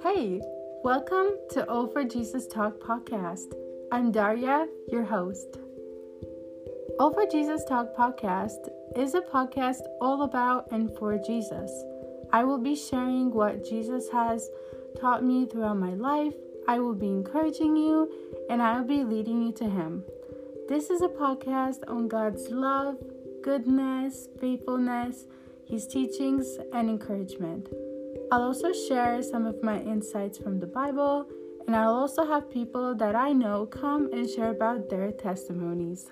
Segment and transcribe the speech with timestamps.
[0.00, 0.40] Hey,
[0.84, 3.52] welcome to All for Jesus Talk podcast.
[3.90, 5.58] I'm Daria, your host.
[7.00, 11.72] All for Jesus Talk podcast is a podcast all about and for Jesus.
[12.32, 14.48] I will be sharing what Jesus has
[15.00, 16.34] taught me throughout my life.
[16.68, 18.08] I will be encouraging you
[18.48, 20.04] and I will be leading you to Him.
[20.68, 22.98] This is a podcast on God's love,
[23.42, 25.24] goodness, faithfulness,
[25.66, 27.68] His teachings, and encouragement.
[28.30, 31.26] I'll also share some of my insights from the Bible,
[31.66, 36.10] and I'll also have people that I know come and share about their testimonies.